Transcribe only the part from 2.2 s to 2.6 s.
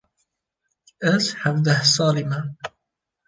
me.